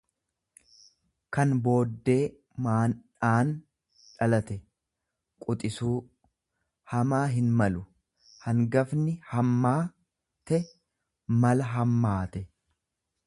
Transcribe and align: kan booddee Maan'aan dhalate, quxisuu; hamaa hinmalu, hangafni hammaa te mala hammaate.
kan 1.35 1.51
booddee 1.65 2.23
Maan'aan 2.67 3.51
dhalate, 4.05 4.57
quxisuu; 5.47 5.93
hamaa 6.93 7.21
hinmalu, 7.35 7.83
hangafni 8.47 9.13
hammaa 9.35 9.79
te 10.53 10.63
mala 11.45 11.69
hammaate. 11.75 12.43